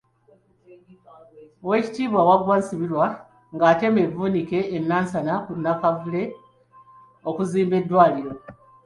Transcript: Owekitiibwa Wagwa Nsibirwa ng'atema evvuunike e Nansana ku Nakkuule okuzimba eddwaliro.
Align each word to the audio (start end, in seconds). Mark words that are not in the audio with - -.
Owekitiibwa 1.65 2.21
Wagwa 2.29 2.55
Nsibirwa 2.59 3.05
ng'atema 3.55 3.99
evvuunike 4.05 4.59
e 4.77 4.77
Nansana 4.87 5.33
ku 5.45 5.51
Nakkuule 5.63 6.23
okuzimba 7.29 7.75
eddwaliro. 7.81 8.33